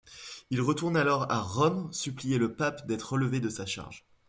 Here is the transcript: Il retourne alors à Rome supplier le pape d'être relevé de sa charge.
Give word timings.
Il 0.49 0.61
retourne 0.61 0.97
alors 0.97 1.31
à 1.31 1.39
Rome 1.41 1.93
supplier 1.93 2.39
le 2.39 2.55
pape 2.55 2.87
d'être 2.87 3.13
relevé 3.13 3.39
de 3.39 3.49
sa 3.49 3.67
charge. 3.67 4.03